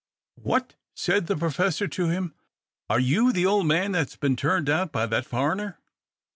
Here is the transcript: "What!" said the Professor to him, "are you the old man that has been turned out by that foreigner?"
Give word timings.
"What!" 0.41 0.73
said 0.95 1.27
the 1.27 1.37
Professor 1.37 1.87
to 1.87 2.07
him, 2.09 2.33
"are 2.89 2.99
you 2.99 3.31
the 3.31 3.45
old 3.45 3.67
man 3.67 3.91
that 3.91 3.99
has 4.09 4.15
been 4.15 4.35
turned 4.35 4.67
out 4.67 4.91
by 4.91 5.05
that 5.05 5.27
foreigner?" 5.27 5.77